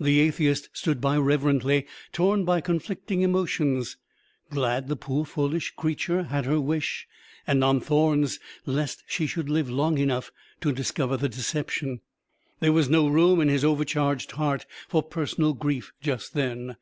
[0.00, 3.96] The atheist stood by reverently, torn by conflicting emotions;
[4.50, 7.06] glad the poor foolish creature had her wish,
[7.46, 12.00] and on thorns lest she should live long enough to discover the deception.
[12.58, 16.76] There was no room in his overcharged heart for personal grief just then.